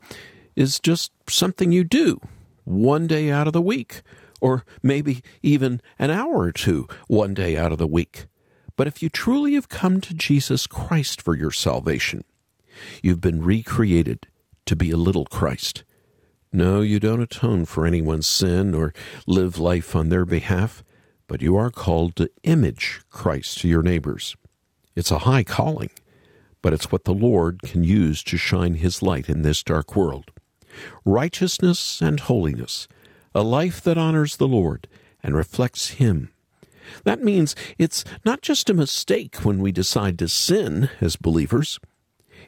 is 0.55 0.79
just 0.79 1.11
something 1.29 1.71
you 1.71 1.83
do 1.83 2.19
one 2.63 3.05
day 3.05 3.29
out 3.29 3.45
of 3.45 3.53
the 3.53 3.61
week, 3.61 4.01
or 4.41 4.65
maybe 4.81 5.21
even 5.43 5.79
an 5.99 6.09
hour 6.09 6.39
or 6.39 6.51
two 6.51 6.88
one 7.07 7.35
day 7.35 7.55
out 7.55 7.71
of 7.71 7.77
the 7.77 7.88
week. 7.88 8.25
But 8.75 8.88
if 8.88 9.03
you 9.03 9.09
truly 9.09 9.53
have 9.53 9.69
come 9.69 10.01
to 10.01 10.15
Jesus 10.15 10.65
Christ 10.65 11.21
for 11.21 11.35
your 11.35 11.51
salvation, 11.51 12.23
you've 13.03 13.21
been 13.21 13.43
recreated 13.43 14.25
to 14.65 14.75
be 14.75 14.89
a 14.89 14.97
little 14.97 15.25
Christ. 15.25 15.83
No, 16.51 16.81
you 16.81 16.99
don't 16.99 17.21
atone 17.21 17.65
for 17.65 17.85
anyone's 17.85 18.25
sin 18.25 18.73
or 18.73 18.91
live 19.27 19.59
life 19.59 19.95
on 19.95 20.09
their 20.09 20.25
behalf, 20.25 20.83
but 21.29 21.43
you 21.43 21.55
are 21.55 21.69
called 21.69 22.15
to 22.15 22.29
image 22.43 23.01
Christ 23.12 23.59
to 23.59 23.67
your 23.67 23.83
neighbors. 23.83 24.36
It's 24.95 25.12
a 25.12 25.19
high 25.19 25.43
calling, 25.43 25.91
but 26.62 26.74
it's 26.74 26.91
what 26.91 27.05
the 27.05 27.13
Lord 27.13 27.62
can 27.62 27.83
use 27.83 28.24
to 28.24 28.36
shine 28.36 28.74
His 28.74 29.03
light 29.03 29.29
in 29.29 29.43
this 29.43 29.63
dark 29.63 29.95
world. 29.95 30.31
Righteousness 31.05 32.01
and 32.01 32.19
holiness, 32.19 32.88
a 33.33 33.43
life 33.43 33.79
that 33.81 33.98
honors 33.98 34.38
the 34.38 34.48
Lord 34.48 34.88
and 35.21 35.36
reflects 35.36 35.89
Him. 35.91 36.33
That 37.03 37.24
means 37.24 37.55
it's 37.77 38.03
not 38.25 38.41
just 38.41 38.69
a 38.69 38.74
mistake 38.74 39.36
when 39.45 39.62
we 39.62 39.71
decide 39.71 40.17
to 40.19 40.27
sin 40.27 40.89
as 41.00 41.15
believers. 41.15 41.79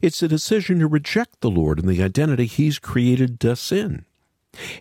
It's 0.01 0.23
a 0.23 0.27
decision 0.27 0.79
to 0.79 0.87
reject 0.87 1.41
the 1.41 1.51
Lord 1.51 1.77
and 1.77 1.87
the 1.87 2.01
identity 2.01 2.47
He's 2.47 2.79
created 2.79 3.45
us 3.45 3.71
in. 3.71 4.05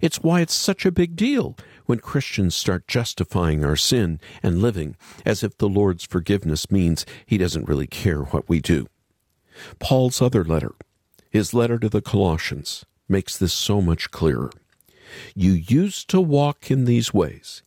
It's 0.01 0.23
why 0.23 0.41
it's 0.41 0.55
such 0.55 0.85
a 0.85 0.93
big 0.93 1.17
deal 1.17 1.57
when 1.87 2.01
Christians 2.01 2.55
start 2.55 2.89
justifying 2.89 3.65
our 3.65 3.77
sin 3.77 4.21
and 4.43 4.63
living 4.63 4.97
as 5.25 5.43
if 5.43 5.57
the 5.59 5.69
Lord's 5.69 6.05
forgiveness 6.05 6.71
means 6.71 7.07
he 7.25 7.39
doesn't 7.39 7.69
really 7.69 7.87
care 7.87 8.23
what 8.23 8.49
we 8.49 8.61
do. 8.61 8.89
Paul's 9.79 10.21
other 10.23 10.45
letter, 10.45 10.75
his 11.31 11.55
letter 11.55 11.79
to 11.79 11.89
the 11.89 12.03
Colossians, 12.03 12.85
makes 13.09 13.37
this 13.37 13.53
so 13.53 13.81
much 13.81 14.11
clearer. 14.11 14.51
You 15.35 15.53
used 15.53 16.09
to 16.11 16.21
walk 16.21 16.71
in 16.71 16.85
these 16.85 17.13
ways 17.13 17.63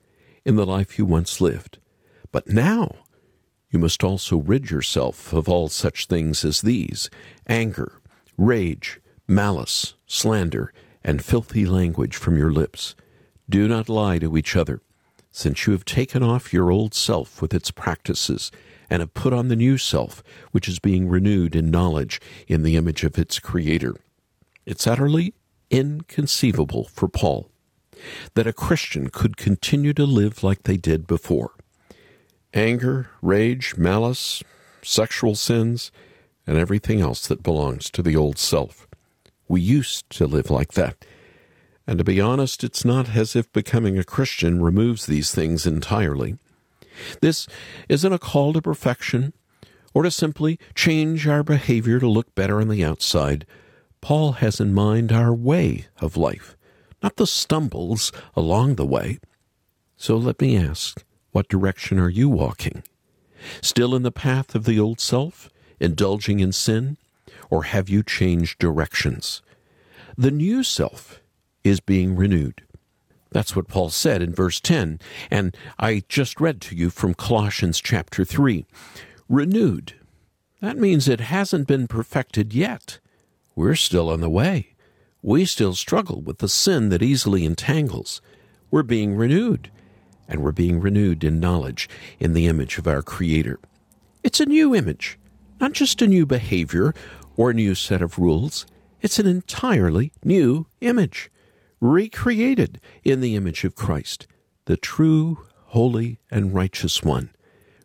in 0.46 0.56
the 0.56 0.66
life 0.66 0.98
you 0.98 1.06
once 1.06 1.42
lived, 1.42 1.80
but 2.32 2.48
now 2.48 2.96
you 3.70 3.80
must 3.80 4.04
also 4.04 4.38
rid 4.38 4.70
yourself 4.70 5.34
of 5.34 5.50
all 5.50 5.68
such 5.70 6.06
things 6.06 6.46
as 6.46 6.62
these 6.62 7.10
anger, 7.48 8.02
rage, 8.38 9.00
malice, 9.28 9.96
slander, 10.06 10.74
and 11.04 11.24
filthy 11.24 11.66
language 11.66 12.16
from 12.16 12.38
your 12.38 12.52
lips. 12.52 12.96
Do 13.50 13.68
not 13.68 13.90
lie 13.90 14.20
to 14.20 14.38
each 14.38 14.56
other, 14.56 14.82
since 15.32 15.66
you 15.66 15.74
have 15.74 15.86
taken 15.86 16.24
off 16.24 16.54
your 16.54 16.72
old 16.72 16.94
self 16.94 17.42
with 17.42 17.54
its 17.54 17.72
practices, 17.72 18.52
and 18.90 19.02
have 19.02 19.14
put 19.14 19.34
on 19.34 19.48
the 19.48 19.56
new 19.56 19.78
self, 19.78 20.24
which 20.52 20.68
is 20.68 20.80
being 20.80 21.10
renewed 21.10 21.56
in 21.56 21.72
knowledge 21.72 22.22
in 22.48 22.64
the 22.64 22.76
image 22.76 23.04
of 23.04 23.18
its 23.18 23.40
Creator. 23.40 23.96
It's 24.66 24.88
utterly 24.88 25.34
inconceivable 25.70 26.86
for 26.86 27.08
Paul 27.08 27.50
that 28.36 28.48
a 28.48 28.54
Christian 28.54 29.10
could 29.10 29.38
continue 29.38 29.94
to 29.94 30.06
live 30.06 30.44
like 30.44 30.64
they 30.64 30.78
did 30.78 31.08
before 31.08 31.56
anger, 32.54 33.10
rage, 33.22 33.76
malice, 33.78 34.44
sexual 34.84 35.34
sins, 35.34 35.92
and 36.46 36.56
everything 36.58 37.02
else 37.02 37.28
that 37.28 37.42
belongs 37.42 37.90
to 37.90 38.04
the 38.04 38.16
old 38.16 38.38
self. 38.38 38.88
We 39.48 39.62
used 39.62 40.10
to 40.12 40.28
live 40.28 40.50
like 40.50 40.74
that. 40.74 41.06
And 41.86 41.98
to 41.98 42.04
be 42.04 42.22
honest, 42.22 42.64
it's 42.64 42.86
not 42.86 43.10
as 43.10 43.36
if 43.36 43.52
becoming 43.52 43.98
a 43.98 44.04
Christian 44.04 44.62
removes 44.62 45.06
these 45.06 45.34
things 45.34 45.68
entirely. 45.68 46.38
This 47.22 47.48
isn't 47.90 48.14
a 48.14 48.20
call 48.20 48.54
to 48.54 48.62
perfection 48.62 49.34
or 49.94 50.04
to 50.04 50.12
simply 50.12 50.60
change 50.76 51.28
our 51.28 51.44
behavior 51.44 52.00
to 52.00 52.08
look 52.08 52.34
better 52.36 52.62
on 52.62 52.70
the 52.70 52.84
outside. 52.84 53.46
Paul 54.02 54.34
has 54.34 54.60
in 54.60 54.74
mind 54.74 55.12
our 55.12 55.34
way 55.34 55.88
of 56.00 56.18
life, 56.18 56.58
not 57.02 57.18
the 57.18 57.28
stumbles 57.28 58.12
along 58.36 58.76
the 58.76 58.86
way. 58.86 59.20
So 59.98 60.18
let 60.18 60.42
me 60.42 60.58
ask 60.58 61.04
what 61.32 61.50
direction 61.50 62.00
are 62.00 62.10
you 62.10 62.30
walking? 62.30 62.84
Still 63.62 63.96
in 63.96 64.04
the 64.04 64.12
path 64.12 64.56
of 64.56 64.66
the 64.66 64.80
old 64.80 65.00
self, 65.00 65.50
indulging 65.80 66.40
in 66.40 66.52
sin? 66.52 66.98
Or 67.54 67.66
have 67.66 67.88
you 67.88 68.02
changed 68.02 68.58
directions? 68.58 69.44
The 70.18 70.32
new 70.32 70.64
self 70.64 71.22
is 71.64 71.80
being 71.80 72.16
renewed. 72.16 72.64
That's 73.30 73.56
what 73.56 73.68
Paul 73.68 73.92
said 73.92 74.24
in 74.24 74.34
verse 74.34 74.60
10, 74.60 75.00
and 75.30 75.56
I 75.78 76.02
just 76.10 76.42
read 76.42 76.62
to 76.62 76.76
you 76.76 76.90
from 76.90 77.14
Colossians 77.14 77.80
chapter 77.80 78.26
3. 78.26 78.66
Renewed. 79.30 79.94
That 80.62 80.80
means 80.80 81.08
it 81.08 81.20
hasn't 81.20 81.68
been 81.68 81.86
perfected 81.86 82.56
yet. 82.56 82.98
We're 83.56 83.76
still 83.76 84.10
on 84.10 84.22
the 84.22 84.32
way. 84.32 84.70
We 85.22 85.46
still 85.46 85.76
struggle 85.76 86.22
with 86.22 86.40
the 86.40 86.50
sin 86.50 86.90
that 86.90 87.04
easily 87.04 87.46
entangles. 87.46 88.20
We're 88.72 88.82
being 88.82 89.16
renewed 89.16 89.70
and 90.28 90.42
we're 90.42 90.54
being 90.54 90.80
renewed 90.80 91.24
in 91.24 91.40
knowledge 91.40 91.88
in 92.20 92.34
the 92.34 92.48
image 92.48 92.80
of 92.80 92.88
our 92.88 93.04
Creator. 93.04 93.60
It's 94.24 94.40
a 94.40 94.48
new 94.48 94.74
image, 94.74 95.20
not 95.62 95.74
just 95.74 96.02
a 96.02 96.08
new 96.08 96.26
behavior 96.26 96.96
or 97.36 97.54
new 97.54 97.76
set 97.76 98.02
of 98.02 98.20
rules. 98.20 98.66
It's 99.02 99.20
an 99.20 99.28
entirely 99.28 100.12
new 100.24 100.68
image, 100.82 101.32
recreated 101.80 102.80
in 103.04 103.22
the 103.22 103.36
image 103.36 103.64
of 103.64 103.76
Christ, 103.76 104.28
the 104.66 104.78
true, 104.78 105.40
holy, 105.68 106.20
and 106.32 106.54
righteous 106.54 107.04
one, 107.04 107.32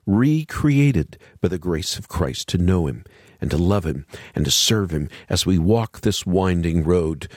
recreated 0.07 1.19
by 1.40 1.49
the 1.49 1.59
grace 1.59 1.99
of 1.99 2.09
Christ 2.09 2.49
to 2.49 2.59
know 2.59 2.87
Him 2.87 3.05
and 3.40 3.50
to 3.50 3.59
love 3.59 3.85
Him 3.85 4.07
and 4.35 4.45
to 4.45 4.50
serve 4.50 4.90
Him 4.93 5.09
as 5.28 5.45
we 5.45 5.59
walk 5.59 6.00
this 6.00 6.25
winding 6.25 6.85
road 6.85 7.28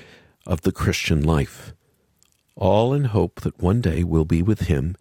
of 0.46 0.62
the 0.62 0.72
Christian 0.72 1.24
life 1.24 1.74
all 2.62 2.94
in 2.94 3.06
hope 3.06 3.42
that 3.42 3.60
one 3.60 3.82
day 3.82 4.04
we'll 4.04 4.24
be 4.24 4.42
with 4.42 4.62
him 4.62 4.96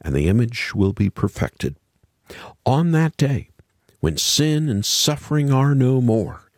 and 0.00 0.14
the 0.14 0.28
image 0.28 0.74
will 0.74 0.94
be 0.94 1.10
perfected. 1.10 1.76
On 2.64 2.92
that 2.92 3.16
day, 3.18 3.50
when 4.00 4.16
sin 4.16 4.68
and 4.68 4.84
suffering 4.84 5.52
are 5.52 5.74
no 5.74 6.00
more, 6.00 6.50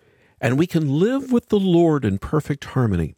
and 0.44 0.58
we 0.58 0.66
can 0.66 0.98
live 1.00 1.32
with 1.32 1.48
the 1.48 1.58
Lord 1.58 2.04
in 2.04 2.18
perfect 2.18 2.66
harmony, 2.66 3.16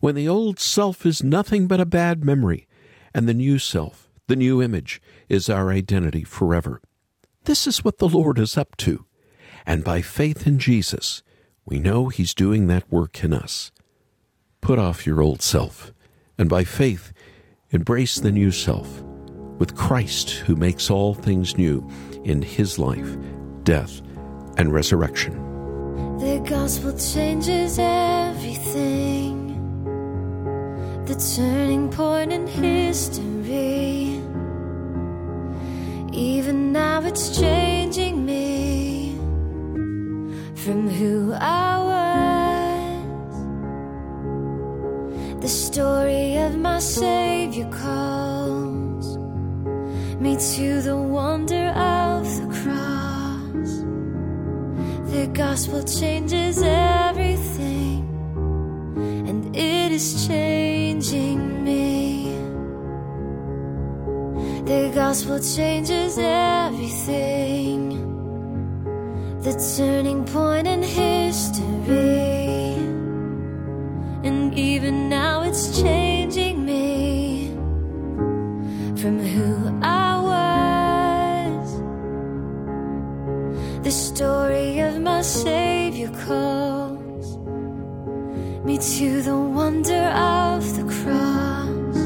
when 0.00 0.14
the 0.14 0.26
old 0.26 0.58
self 0.58 1.04
is 1.04 1.22
nothing 1.22 1.66
but 1.66 1.78
a 1.78 1.84
bad 1.84 2.24
memory, 2.24 2.66
and 3.12 3.28
the 3.28 3.34
new 3.34 3.58
self, 3.58 4.08
the 4.28 4.34
new 4.34 4.62
image, 4.62 5.02
is 5.28 5.50
our 5.50 5.70
identity 5.70 6.24
forever. 6.24 6.80
This 7.44 7.66
is 7.66 7.84
what 7.84 7.98
the 7.98 8.08
Lord 8.08 8.38
is 8.38 8.56
up 8.56 8.78
to, 8.78 9.04
and 9.66 9.84
by 9.84 10.00
faith 10.00 10.46
in 10.46 10.58
Jesus, 10.58 11.22
we 11.66 11.78
know 11.78 12.08
He's 12.08 12.32
doing 12.32 12.66
that 12.68 12.90
work 12.90 13.22
in 13.22 13.34
us. 13.34 13.70
Put 14.62 14.78
off 14.78 15.06
your 15.06 15.20
old 15.20 15.42
self 15.42 15.92
and 16.38 16.48
by 16.48 16.64
faith 16.64 17.12
embrace 17.72 18.16
the 18.16 18.32
new 18.32 18.50
self 18.50 19.02
with 19.58 19.76
Christ 19.76 20.30
who 20.30 20.56
makes 20.56 20.90
all 20.90 21.12
things 21.12 21.58
new 21.58 21.86
in 22.24 22.40
his 22.40 22.78
life, 22.78 23.18
death, 23.64 24.00
and 24.56 24.72
resurrection. 24.72 25.53
The 26.18 26.38
gospel 26.48 26.92
changes 26.92 27.78
everything. 27.78 29.34
The 31.06 31.16
turning 31.36 31.90
point 31.90 32.32
in 32.32 32.46
history. 32.46 34.22
Even 36.12 36.72
now 36.72 37.02
it's 37.04 37.36
changing 37.38 38.24
me 38.24 39.16
from 40.54 40.88
who 40.88 41.32
I 41.34 41.78
was. 45.34 45.42
The 45.42 45.48
story 45.48 46.36
of 46.36 46.56
my 46.56 46.78
Savior 46.78 47.68
calls 47.70 49.18
me 50.20 50.36
to 50.36 50.80
the 50.80 51.03
gospel 55.34 55.82
changes 55.82 56.62
everything, 56.62 58.06
and 59.28 59.56
it 59.56 59.90
is 59.90 60.28
changing 60.28 61.64
me. 61.64 62.28
The 64.64 64.92
gospel 64.94 65.40
changes 65.40 66.18
everything, 66.18 67.98
the 69.42 69.74
turning 69.76 70.24
point 70.24 70.68
in 70.68 70.84
history. 70.84 72.73
Savior 85.24 86.10
calls 86.26 87.38
me 88.66 88.76
to 88.76 89.22
the 89.22 89.34
wonder 89.34 90.04
of 90.10 90.62
the 90.76 90.84
cross. 90.84 91.96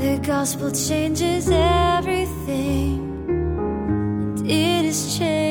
The 0.00 0.18
gospel 0.26 0.70
changes 0.70 1.50
everything, 1.50 3.28
and 3.28 4.50
it 4.50 4.86
is 4.86 5.18
changing 5.18 5.45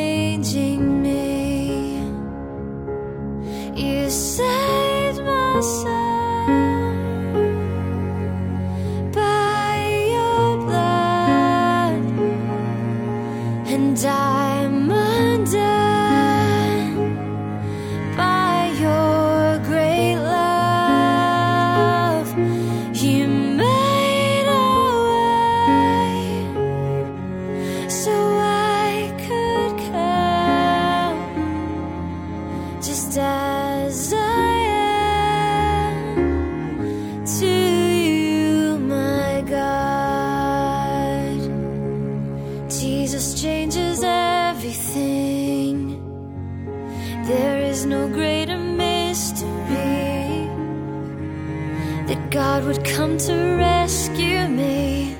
God 52.35 52.65
would 52.65 52.83
come 52.83 53.17
to 53.17 53.33
rescue 53.55 54.45
me 54.49 55.15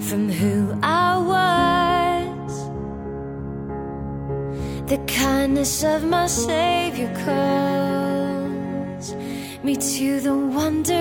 from 0.00 0.28
who 0.28 0.78
I 0.82 1.16
was. 1.32 2.52
The 4.90 4.98
kindness 5.06 5.82
of 5.82 6.04
my 6.04 6.26
Savior 6.26 7.10
calls 7.24 9.14
me 9.64 9.76
to 9.76 10.20
the 10.20 10.36
wonder 10.36 10.95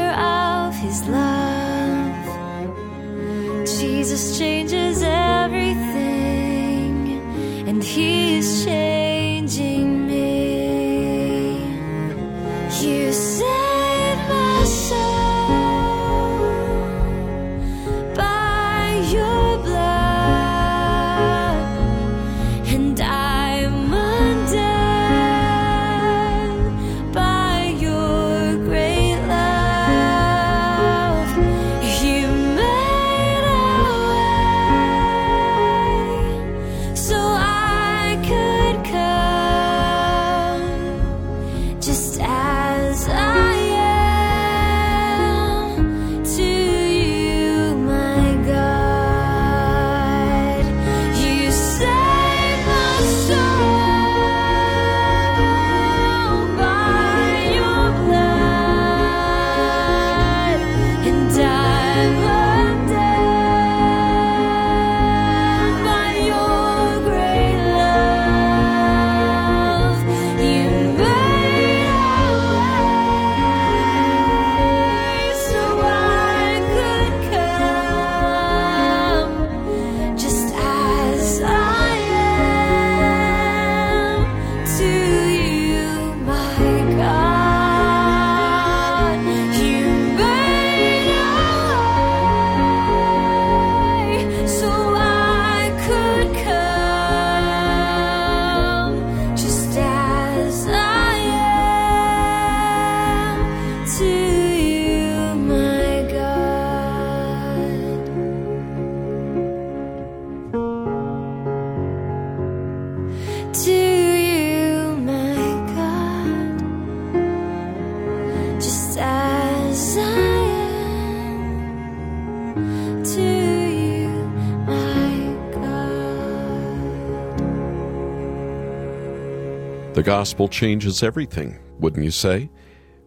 The 129.95 130.03
gospel 130.03 130.49
changes 130.49 131.01
everything, 131.01 131.57
wouldn't 131.79 132.03
you 132.03 132.11
say? 132.11 132.49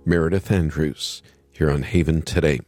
Meredith 0.07 0.51
Andrews, 0.51 1.23
here 1.51 1.71
on 1.71 1.83
Haven 1.83 2.23
today. 2.23 2.61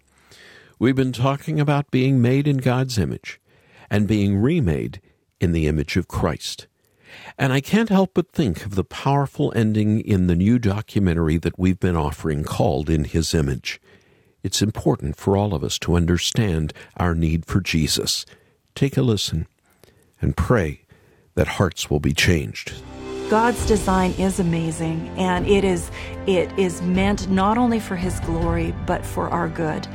We've 0.78 0.94
been 0.94 1.14
talking 1.14 1.58
about 1.58 1.90
being 1.90 2.20
made 2.20 2.46
in 2.46 2.58
God's 2.58 2.98
image 2.98 3.40
and 3.88 4.06
being 4.06 4.36
remade 4.36 5.00
in 5.40 5.52
the 5.52 5.66
image 5.66 5.96
of 5.96 6.06
Christ. 6.06 6.66
And 7.38 7.50
I 7.50 7.62
can't 7.62 7.88
help 7.88 8.10
but 8.12 8.30
think 8.30 8.66
of 8.66 8.74
the 8.74 8.84
powerful 8.84 9.54
ending 9.56 10.02
in 10.02 10.26
the 10.26 10.36
new 10.36 10.58
documentary 10.58 11.38
that 11.38 11.58
we've 11.58 11.80
been 11.80 11.96
offering 11.96 12.44
called 12.44 12.90
In 12.90 13.04
His 13.04 13.32
Image. 13.32 13.80
It's 14.42 14.60
important 14.60 15.16
for 15.16 15.34
all 15.34 15.54
of 15.54 15.64
us 15.64 15.78
to 15.78 15.96
understand 15.96 16.74
our 16.98 17.14
need 17.14 17.46
for 17.46 17.62
Jesus. 17.62 18.26
Take 18.74 18.98
a 18.98 19.02
listen 19.02 19.46
and 20.20 20.36
pray 20.36 20.82
that 21.36 21.56
hearts 21.56 21.88
will 21.88 22.00
be 22.00 22.12
changed. 22.12 22.74
God's 23.30 23.64
design 23.64 24.10
is 24.18 24.40
amazing 24.40 25.08
and 25.16 25.46
it 25.46 25.62
is 25.62 25.92
it 26.26 26.50
is 26.58 26.82
meant 26.82 27.30
not 27.30 27.58
only 27.58 27.78
for 27.78 27.94
his 27.94 28.18
glory 28.18 28.74
but 28.86 29.06
for 29.06 29.28
our 29.28 29.48
good. 29.48 29.86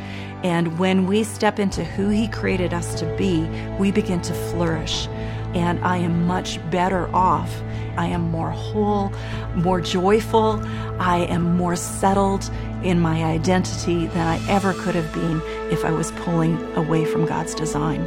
And 0.42 0.80
when 0.80 1.06
we 1.06 1.26
step 1.26 1.60
into 1.60 1.84
who 1.84 2.08
he 2.08 2.30
created 2.30 2.74
us 2.74 2.98
to 3.02 3.16
be, 3.18 3.42
we 3.78 3.92
begin 3.92 4.22
to 4.22 4.34
flourish. 4.34 5.08
And 5.54 5.84
I 5.84 5.98
am 5.98 6.26
much 6.26 6.62
better 6.72 7.14
off. 7.14 7.54
I 7.98 8.06
am 8.06 8.22
more 8.22 8.52
whole, 8.52 9.12
more 9.54 9.82
joyful. 9.82 10.62
I 10.98 11.26
am 11.30 11.58
more 11.58 11.76
settled 11.76 12.50
in 12.84 13.02
my 13.02 13.26
identity 13.26 14.08
than 14.08 14.28
I 14.28 14.50
ever 14.50 14.72
could 14.76 14.96
have 14.96 15.14
been 15.14 15.42
if 15.74 15.84
I 15.84 15.92
was 15.92 16.12
pulling 16.24 16.56
away 16.76 17.04
from 17.04 17.26
God's 17.26 17.54
design. 17.54 18.00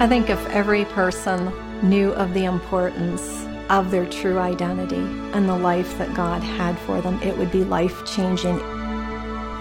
I 0.00 0.08
think 0.08 0.28
if 0.28 0.44
every 0.48 0.86
person 0.86 1.52
knew 1.84 2.12
of 2.14 2.34
the 2.34 2.44
importance 2.44 3.46
of 3.70 3.90
their 3.90 4.06
true 4.06 4.38
identity 4.38 5.04
and 5.32 5.48
the 5.48 5.56
life 5.56 5.96
that 5.98 6.14
God 6.14 6.42
had 6.42 6.78
for 6.80 7.00
them, 7.00 7.22
it 7.22 7.36
would 7.36 7.50
be 7.50 7.64
life 7.64 8.04
changing. 8.06 8.58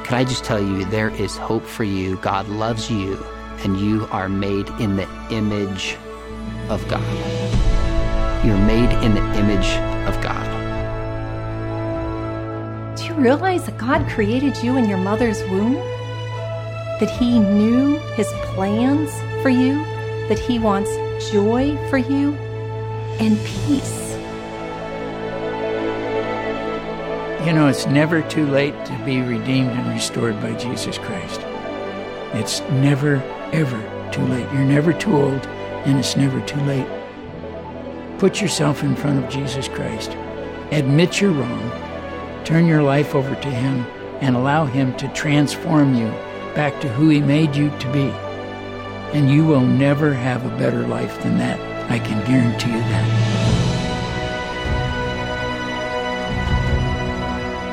Could 0.03 0.13
I 0.13 0.23
just 0.23 0.43
tell 0.43 0.61
you, 0.61 0.85
there 0.85 1.09
is 1.09 1.37
hope 1.37 1.65
for 1.65 1.83
you. 1.83 2.17
God 2.17 2.47
loves 2.49 2.89
you, 2.89 3.23
and 3.63 3.79
you 3.79 4.07
are 4.11 4.27
made 4.27 4.67
in 4.79 4.95
the 4.95 5.07
image 5.29 5.97
of 6.69 6.85
God. 6.87 7.01
You're 8.45 8.57
made 8.57 8.91
in 9.03 9.15
the 9.15 9.23
image 9.39 9.77
of 10.07 10.21
God. 10.21 10.49
Do 12.97 13.05
you 13.05 13.13
realize 13.13 13.65
that 13.65 13.77
God 13.77 14.07
created 14.09 14.57
you 14.57 14.77
in 14.77 14.89
your 14.89 14.97
mother's 14.97 15.41
womb? 15.43 15.75
That 16.99 17.09
He 17.09 17.39
knew 17.39 17.97
His 18.15 18.27
plans 18.53 19.11
for 19.41 19.49
you? 19.49 19.75
That 20.27 20.39
He 20.39 20.59
wants 20.59 20.91
joy 21.31 21.77
for 21.89 21.97
you 21.97 22.33
and 23.19 23.37
peace? 23.45 24.03
You 27.45 27.51
know, 27.51 27.67
it's 27.67 27.85
never 27.87 28.21
too 28.21 28.47
late 28.47 28.73
to 28.85 28.97
be 29.05 29.21
redeemed 29.21 29.71
and 29.71 29.89
restored 29.89 30.39
by 30.39 30.53
Jesus 30.53 30.97
Christ. 30.97 31.41
It's 32.33 32.61
never, 32.71 33.15
ever 33.51 34.09
too 34.13 34.25
late. 34.25 34.49
You're 34.53 34.63
never 34.63 34.93
too 34.93 35.13
old, 35.13 35.45
and 35.85 35.99
it's 35.99 36.15
never 36.15 36.39
too 36.45 36.61
late. 36.61 36.87
Put 38.17 38.39
yourself 38.39 38.81
in 38.81 38.95
front 38.95 39.23
of 39.23 39.29
Jesus 39.29 39.67
Christ. 39.67 40.15
Admit 40.71 41.19
you're 41.19 41.31
wrong. 41.31 41.71
Turn 42.45 42.65
your 42.65 42.81
life 42.81 43.13
over 43.13 43.35
to 43.35 43.49
Him 43.49 43.85
and 44.21 44.37
allow 44.37 44.65
Him 44.65 44.95
to 44.95 45.09
transform 45.09 45.95
you 45.95 46.07
back 46.55 46.79
to 46.79 46.87
who 46.87 47.09
He 47.09 47.19
made 47.19 47.55
you 47.55 47.69
to 47.77 47.91
be. 47.91 48.32
And 49.13 49.29
you 49.29 49.45
will 49.45 49.61
never 49.61 50.13
have 50.13 50.45
a 50.45 50.57
better 50.57 50.87
life 50.87 51.21
than 51.21 51.37
that. 51.37 51.59
I 51.89 51.99
can 51.99 52.25
guarantee 52.25 52.71
you 52.71 52.79
that. 52.79 53.43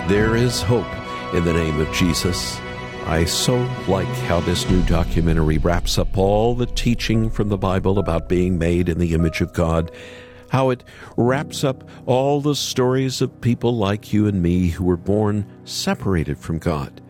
There 0.08 0.36
is 0.36 0.60
hope 0.60 0.92
in 1.34 1.44
the 1.44 1.52
name 1.52 1.80
of 1.80 1.90
Jesus. 1.92 2.58
I 3.06 3.24
so 3.24 3.56
like 3.88 4.06
how 4.06 4.40
this 4.40 4.68
new 4.68 4.82
documentary 4.82 5.58
wraps 5.58 5.98
up 5.98 6.18
all 6.18 6.54
the 6.54 6.66
teaching 6.66 7.30
from 7.30 7.48
the 7.48 7.56
Bible 7.56 7.98
about 7.98 8.28
being 8.28 8.58
made 8.58 8.88
in 8.88 8.98
the 8.98 9.14
image 9.14 9.40
of 9.40 9.52
God, 9.52 9.90
how 10.50 10.70
it 10.70 10.84
wraps 11.16 11.64
up 11.64 11.88
all 12.06 12.40
the 12.40 12.54
stories 12.54 13.22
of 13.22 13.40
people 13.40 13.76
like 13.76 14.12
you 14.12 14.26
and 14.26 14.42
me 14.42 14.68
who 14.68 14.84
were 14.84 14.96
born 14.96 15.46
separated 15.64 16.38
from 16.38 16.58
God, 16.58 17.00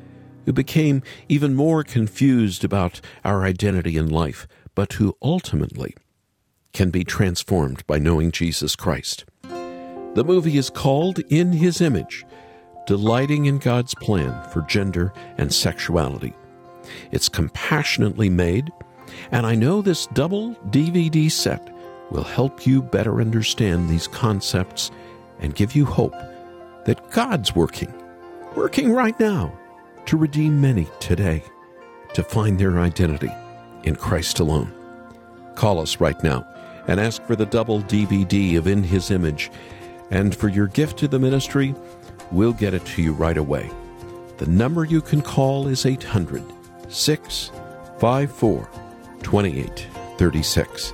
who 0.45 0.53
became 0.53 1.03
even 1.29 1.55
more 1.55 1.85
confused 1.85 2.65
about 2.65 3.01
our 3.25 3.45
identity 3.45 3.97
in 3.97 4.09
life, 4.09 4.47
but 4.75 4.95
who 4.95 5.17
ultimately 5.23 5.95
can 6.73 6.91
be 6.91 7.05
transformed 7.05 7.87
by 7.87 7.99
knowing 7.99 8.31
Jesus 8.31 8.77
Christ. 8.77 9.25
The 10.15 10.25
movie 10.25 10.57
is 10.57 10.71
called 10.71 11.21
In 11.29 11.53
His 11.53 11.81
Image 11.81 12.25
delighting 12.91 13.47
in 13.47 13.59
God's 13.59 13.95
plan 13.95 14.43
for 14.51 14.63
gender 14.63 15.13
and 15.39 15.55
sexuality. 15.55 16.35
It's 17.13 17.29
compassionately 17.29 18.29
made, 18.29 18.73
and 19.31 19.47
I 19.47 19.55
know 19.55 19.81
this 19.81 20.09
double 20.09 20.57
DVD 20.71 21.31
set 21.31 21.73
will 22.11 22.25
help 22.25 22.67
you 22.67 22.83
better 22.83 23.21
understand 23.21 23.89
these 23.89 24.09
concepts 24.09 24.91
and 25.39 25.55
give 25.55 25.77
you 25.77 25.85
hope 25.85 26.15
that 26.85 27.13
God's 27.13 27.55
working, 27.55 27.95
working 28.57 28.93
right 28.93 29.19
now 29.21 29.57
to 30.07 30.17
redeem 30.17 30.61
many 30.61 30.87
today, 30.99 31.43
to 32.15 32.23
find 32.23 32.59
their 32.59 32.79
identity 32.81 33.31
in 33.85 33.97
Christ 33.97 34.41
alone. 34.41 34.73
Call 35.55 35.81
us 35.81 36.01
right 36.01 36.21
now 36.23 36.47
and 36.87 36.99
ask 36.99 37.23
for 37.25 37.37
the 37.37 37.47
double 37.47 37.81
DVD 37.83 38.57
of 38.59 38.67
In 38.67 38.83
His 38.83 39.11
Image. 39.11 39.51
And 40.11 40.35
for 40.35 40.49
your 40.49 40.67
gift 40.67 40.99
to 40.99 41.09
the 41.09 41.19
ministry, 41.19 41.75
we'll 42.33 42.53
get 42.53 42.75
it 42.75 42.85
to 42.87 43.03
you 43.03 43.13
right 43.13 43.37
away. 43.37 43.71
The 44.39 44.47
number 44.47 44.85
you 44.85 45.01
can 45.01 45.23
call 45.23 45.69
is 45.69 45.87
800 45.87 46.43
654 46.89 48.69
2836. 49.23 50.93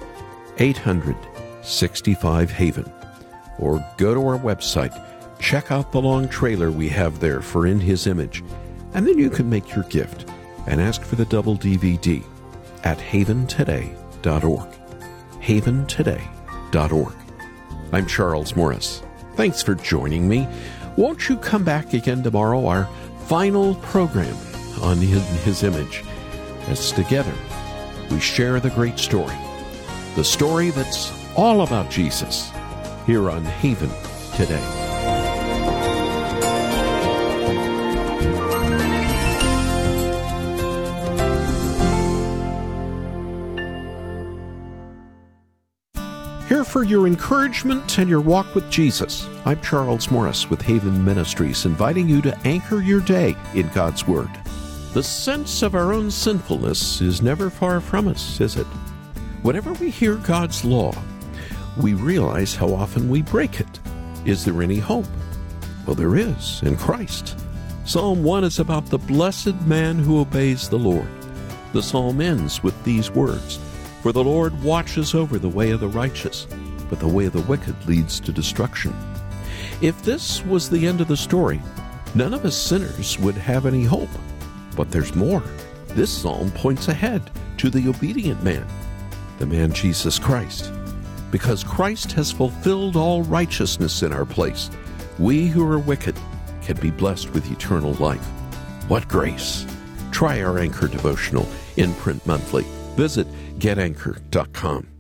800 0.58 1.16
65 1.62 2.50
Haven. 2.50 2.92
Or 3.58 3.84
go 3.96 4.14
to 4.14 4.26
our 4.26 4.38
website, 4.38 4.94
check 5.38 5.70
out 5.70 5.92
the 5.92 6.00
long 6.00 6.28
trailer 6.28 6.70
we 6.70 6.88
have 6.90 7.20
there 7.20 7.40
for 7.40 7.66
In 7.66 7.80
His 7.80 8.06
Image, 8.06 8.44
and 8.96 9.06
then 9.06 9.18
you 9.18 9.28
can 9.28 9.48
make 9.48 9.74
your 9.74 9.84
gift 9.84 10.28
and 10.66 10.80
ask 10.80 11.02
for 11.02 11.16
the 11.16 11.26
double 11.26 11.54
DVD 11.54 12.24
at 12.82 12.98
haventoday.org. 12.98 14.68
Haventoday.org. 15.42 17.14
I'm 17.92 18.06
Charles 18.06 18.56
Morris. 18.56 19.02
Thanks 19.34 19.62
for 19.62 19.74
joining 19.74 20.26
me. 20.26 20.48
Won't 20.96 21.28
you 21.28 21.36
come 21.36 21.62
back 21.62 21.92
again 21.92 22.22
tomorrow, 22.22 22.66
our 22.66 22.88
final 23.26 23.74
program 23.76 24.34
on 24.80 24.96
In 24.98 25.20
His 25.44 25.62
Image, 25.62 26.02
as 26.68 26.90
together 26.90 27.34
we 28.10 28.18
share 28.18 28.60
the 28.60 28.70
great 28.70 28.98
story, 28.98 29.36
the 30.14 30.24
story 30.24 30.70
that's 30.70 31.12
all 31.36 31.60
about 31.60 31.90
Jesus, 31.90 32.50
here 33.04 33.28
on 33.28 33.44
Haven 33.44 33.90
today. 34.36 34.75
For 46.76 46.84
your 46.84 47.06
encouragement 47.06 47.96
and 47.96 48.06
your 48.06 48.20
walk 48.20 48.54
with 48.54 48.68
Jesus. 48.68 49.26
I'm 49.46 49.58
Charles 49.62 50.10
Morris 50.10 50.50
with 50.50 50.60
Haven 50.60 51.02
Ministries, 51.02 51.64
inviting 51.64 52.06
you 52.06 52.20
to 52.20 52.38
anchor 52.44 52.82
your 52.82 53.00
day 53.00 53.34
in 53.54 53.66
God's 53.68 54.06
Word. 54.06 54.28
The 54.92 55.02
sense 55.02 55.62
of 55.62 55.74
our 55.74 55.94
own 55.94 56.10
sinfulness 56.10 57.00
is 57.00 57.22
never 57.22 57.48
far 57.48 57.80
from 57.80 58.08
us, 58.08 58.42
is 58.42 58.56
it? 58.56 58.66
Whenever 59.40 59.72
we 59.72 59.88
hear 59.88 60.16
God's 60.16 60.66
law, 60.66 60.92
we 61.80 61.94
realize 61.94 62.54
how 62.54 62.74
often 62.74 63.08
we 63.08 63.22
break 63.22 63.58
it. 63.58 63.80
Is 64.26 64.44
there 64.44 64.62
any 64.62 64.78
hope? 64.78 65.06
Well, 65.86 65.96
there 65.96 66.14
is 66.14 66.60
in 66.62 66.76
Christ. 66.76 67.38
Psalm 67.86 68.22
1 68.22 68.44
is 68.44 68.58
about 68.58 68.84
the 68.84 68.98
blessed 68.98 69.58
man 69.62 69.98
who 69.98 70.20
obeys 70.20 70.68
the 70.68 70.78
Lord. 70.78 71.08
The 71.72 71.82
psalm 71.82 72.20
ends 72.20 72.62
with 72.62 72.84
these 72.84 73.10
words 73.10 73.58
For 74.02 74.12
the 74.12 74.22
Lord 74.22 74.62
watches 74.62 75.14
over 75.14 75.38
the 75.38 75.48
way 75.48 75.70
of 75.70 75.80
the 75.80 75.88
righteous, 75.88 76.46
but 76.88 77.00
the 77.00 77.08
way 77.08 77.26
of 77.26 77.32
the 77.32 77.40
wicked 77.42 77.74
leads 77.86 78.20
to 78.20 78.32
destruction. 78.32 78.94
If 79.80 80.02
this 80.02 80.44
was 80.44 80.68
the 80.68 80.86
end 80.86 81.00
of 81.00 81.08
the 81.08 81.16
story, 81.16 81.60
none 82.14 82.32
of 82.32 82.44
us 82.44 82.56
sinners 82.56 83.18
would 83.18 83.34
have 83.34 83.66
any 83.66 83.84
hope. 83.84 84.08
But 84.76 84.90
there's 84.90 85.14
more. 85.14 85.42
This 85.88 86.10
psalm 86.10 86.50
points 86.50 86.88
ahead 86.88 87.30
to 87.58 87.70
the 87.70 87.88
obedient 87.88 88.42
man, 88.42 88.66
the 89.38 89.46
man 89.46 89.72
Jesus 89.72 90.18
Christ. 90.18 90.72
Because 91.30 91.64
Christ 91.64 92.12
has 92.12 92.32
fulfilled 92.32 92.96
all 92.96 93.22
righteousness 93.22 94.02
in 94.02 94.12
our 94.12 94.26
place, 94.26 94.70
we 95.18 95.46
who 95.46 95.66
are 95.70 95.78
wicked 95.78 96.16
can 96.62 96.76
be 96.80 96.90
blessed 96.90 97.32
with 97.32 97.50
eternal 97.50 97.92
life. 97.94 98.24
What 98.88 99.08
grace! 99.08 99.66
Try 100.12 100.42
our 100.42 100.58
Anchor 100.58 100.88
devotional 100.88 101.46
in 101.76 101.92
print 101.94 102.24
monthly. 102.26 102.64
Visit 102.96 103.26
getanchor.com. 103.58 104.95